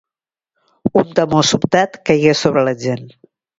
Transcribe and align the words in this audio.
Un 1.01 1.11
temor 1.19 1.45
sobtat 1.51 2.01
caigué 2.11 2.35
sobre 2.43 2.67
la 2.71 2.77
gent. 2.89 3.07